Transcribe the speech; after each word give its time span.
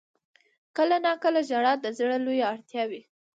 •کله 0.77 0.95
ناکله 1.05 1.41
ژړا 1.49 1.73
د 1.79 1.85
زړه 1.97 2.15
لویه 2.25 2.45
اړتیا 2.53 2.83
وي. 2.89 3.01